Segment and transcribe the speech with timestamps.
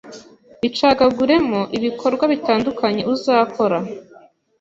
[0.61, 3.77] Bicagaguremo ibikorwa bitandukanye uzakora